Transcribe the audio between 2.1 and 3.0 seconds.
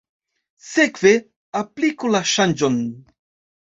la ŝanĝon.